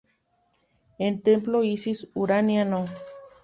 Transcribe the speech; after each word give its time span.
El 0.97 1.21
Templo 1.21 1.63
Isis-Urania 1.63 2.65
No. 2.65 2.85